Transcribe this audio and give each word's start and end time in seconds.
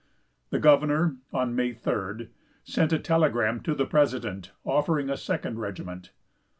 The 0.49 0.57
governor, 0.57 1.17
on 1.31 1.55
May 1.55 1.75
3d, 1.75 2.29
sent 2.63 2.91
a 2.91 2.97
telegram 2.97 3.59
to 3.61 3.75
the 3.75 3.85
president, 3.85 4.49
offering 4.65 5.11
a 5.11 5.15
second 5.15 5.59
regiment. 5.59 6.09